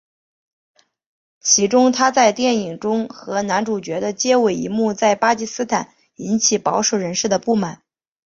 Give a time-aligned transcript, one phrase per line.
[1.41, 7.83] 其中她在电影中和男主角的接吻一幕在巴基斯坦引起保守人士的不满。